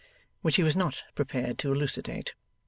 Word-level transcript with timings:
Which 0.41 0.55
he 0.55 0.63
was 0.63 0.75
not 0.75 1.03
prepared 1.13 1.59
to 1.59 1.71
elucidate. 1.71 2.33